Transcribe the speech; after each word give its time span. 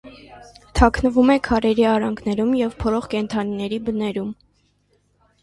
Թաքնվում 0.77 1.29
է 1.33 1.35
քարերի 1.47 1.85
արանքներում 1.89 2.57
և 2.61 2.73
փորող 2.81 3.07
կենդանիների 3.13 3.81
բներում։ 3.93 4.35